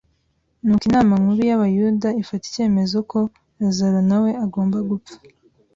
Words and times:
Nuko 0.63 0.83
inama 0.89 1.13
nkuru 1.21 1.41
y'Abayuda 1.49 2.09
ifata 2.21 2.43
icyemezo 2.47 2.97
ko 3.11 3.19
Lazaro 3.59 3.99
na 4.09 4.17
we 4.23 4.31
agomba 4.45 4.77
gupfa 4.89 5.15